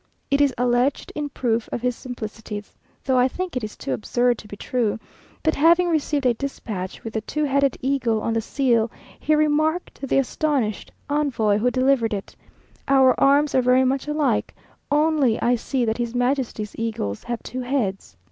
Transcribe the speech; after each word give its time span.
It 0.31 0.41
is 0.41 0.51
alleged, 0.57 1.11
in 1.13 1.29
proof 1.29 1.69
of 1.71 1.83
his 1.83 1.95
simplicity, 1.95 2.63
though 3.05 3.19
I 3.19 3.27
think 3.27 3.55
it 3.55 3.63
is 3.63 3.77
too 3.77 3.93
absurd 3.93 4.39
to 4.39 4.47
be 4.47 4.57
true, 4.57 4.97
that 5.43 5.53
having 5.53 5.89
received 5.89 6.25
a 6.25 6.33
despatch 6.33 7.03
with 7.03 7.13
the 7.13 7.21
two 7.21 7.43
headed 7.43 7.77
eagle 7.81 8.19
on 8.19 8.33
the 8.33 8.41
seal, 8.41 8.89
he 9.19 9.35
remarked 9.35 9.93
to 9.93 10.07
the 10.07 10.17
astonished 10.17 10.91
envoy 11.07 11.59
who 11.59 11.69
delivered 11.69 12.15
it 12.15 12.35
"Our 12.87 13.13
arms 13.19 13.53
are 13.53 13.61
very 13.61 13.85
much 13.85 14.07
alike, 14.07 14.55
only 14.89 15.39
I 15.39 15.53
see 15.53 15.85
that 15.85 15.99
his 15.99 16.15
majesty's 16.15 16.75
eagles 16.79 17.25
have 17.25 17.43
two 17.43 17.59
heads. 17.61 18.17